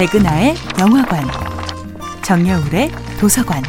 [0.00, 1.28] 백은하의 영화관,
[2.22, 2.90] 정여울의
[3.20, 3.62] 도서관.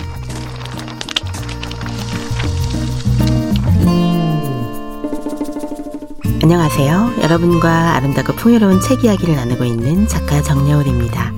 [6.41, 7.15] 안녕하세요.
[7.21, 11.33] 여러분과 아름답고 풍요로운 책 이야기를 나누고 있는 작가 정여울입니다.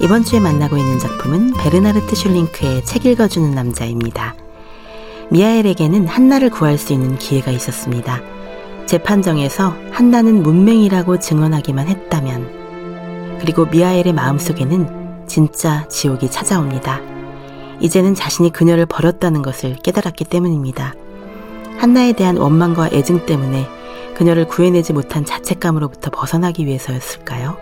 [0.00, 4.36] 이번 주에 만나고 있는 작품은 베르나르트 슐링크의 책 읽어주는 남자입니다.
[5.32, 8.20] 미하엘에게는 한나를 구할 수 있는 기회가 있었습니다.
[8.86, 12.61] 재판정에서 한나는 문맹이라고 증언하기만 했다면,
[13.42, 17.00] 그리고 미하엘의 마음속에는 진짜 지옥이 찾아옵니다.
[17.80, 20.94] 이제는 자신이 그녀를 버렸다는 것을 깨달았기 때문입니다.
[21.76, 23.66] 한나에 대한 원망과 애증 때문에
[24.14, 27.56] 그녀를 구해내지 못한 자책감으로부터 벗어나기 위해서였을까요?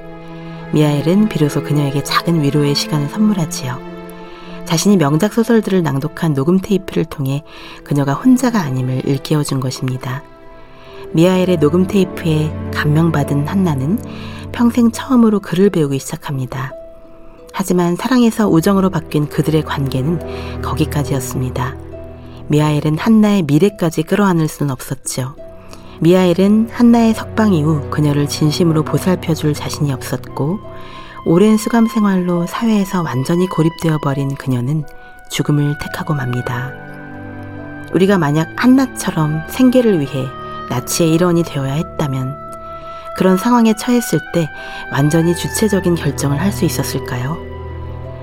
[0.74, 3.80] 미하엘은 비로소 그녀에게 작은 위로의 시간을 선물하지요.
[4.66, 7.42] 자신이 명작 소설들을 낭독한 녹음 테이프를 통해
[7.84, 10.22] 그녀가 혼자가 아님을 일깨워준 것입니다.
[11.12, 13.98] 미하엘의 녹음 테이프에 감명받은 한나는
[14.52, 16.72] 평생 처음으로 글을 배우기 시작합니다.
[17.52, 21.76] 하지만 사랑에서 우정으로 바뀐 그들의 관계는 거기까지였습니다.
[22.48, 25.36] 미하엘은 한나의 미래까지 끌어안을 수는 없었죠.
[26.00, 30.58] 미하엘은 한나의 석방 이후 그녀를 진심으로 보살펴 줄 자신이 없었고,
[31.26, 34.84] 오랜 수감 생활로 사회에서 완전히 고립되어 버린 그녀는
[35.30, 36.72] 죽음을 택하고 맙니다.
[37.92, 40.26] 우리가 만약 한나처럼 생계를 위해
[40.70, 42.39] 나치의 일원이 되어야 했다면
[43.20, 44.48] 그런 상황에 처했을 때
[44.90, 47.36] 완전히 주체적인 결정을 할 수 있었을까요?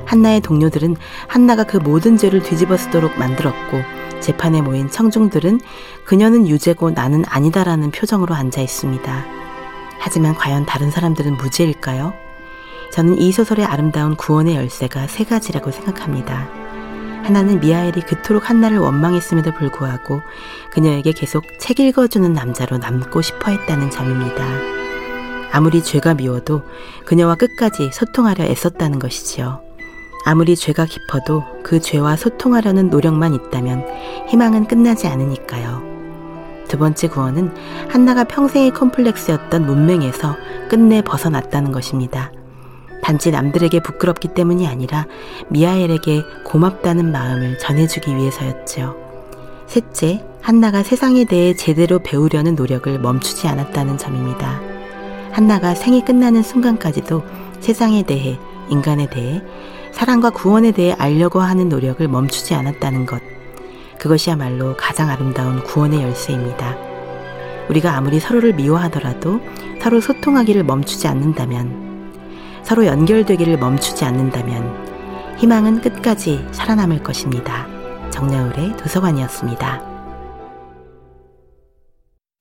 [0.07, 0.95] 한나의 동료들은
[1.27, 3.83] 한나가 그 모든 죄를 뒤집어 쓰도록 만들었고
[4.21, 5.59] 재판에 모인 청중들은
[6.03, 9.25] 그녀는 유죄고 나는 아니다라는 표정으로 앉아 있습니다.
[9.99, 12.13] 하지만 과연 다른 사람들은 무죄일까요?
[12.91, 16.49] 저는 이 소설의 아름다운 구원의 열쇠가 세 가지라고 생각합니다.
[17.23, 20.23] 하나는 미하엘이 그토록 한나를 원망했음에도 불구하고
[20.71, 24.77] 그녀에게 계속 책 읽어주는 남자로 남고 싶어 했다는 점입니다.
[25.51, 26.61] 아무리 죄가 미워도
[27.05, 29.61] 그녀와 끝까지 소통하려 애썼다는 것이지요.
[30.25, 33.86] 아무리 죄가 깊어도 그 죄와 소통하려는 노력만 있다면
[34.27, 35.81] 희망은 끝나지 않으니까요.
[36.67, 37.53] 두 번째 구원은
[37.87, 40.36] 한나가 평생의 컴플렉스였던 문맹에서
[40.69, 42.31] 끝내 벗어났다는 것입니다.
[43.02, 45.05] 단지 남들에게 부끄럽기 때문이 아니라
[45.47, 48.97] 미하엘에게 고맙다는 마음을 전해주기 위해서였죠.
[49.67, 54.67] 셋째, 한나가 세상에 대해 제대로 배우려는 노력을 멈추지 않았다는 점입니다.
[55.37, 57.21] 한나가 생이 끝나는 순간까지도
[57.59, 58.39] 세상에 대해,
[58.70, 59.43] 인간에 대해,
[59.92, 63.21] 사랑과 구원에 대해 알려고 하는 노력을 멈추지 않았다는 것.
[63.99, 66.75] 그것이야말로 가장 아름다운 구원의 열쇠입니다.
[67.70, 69.39] 우리가 아무리 서로를 미워하더라도
[69.80, 72.14] 서로 소통하기를 멈추지 않는다면
[72.64, 77.67] 서로 연결되기를 멈추지 않는다면 희망은 끝까지 살아남을 것입니다.
[78.09, 79.96] 정여울의 도서관이었습니다.